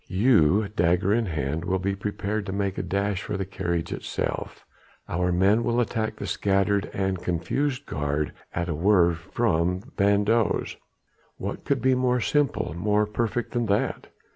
[0.09, 4.65] you, dagger in hand, will be prepared to make a dash for the carriage itself...
[5.07, 10.75] our men will attack the scattered and confused guard at a word from van Does....
[11.37, 14.07] What could be more simple, more perfect than that?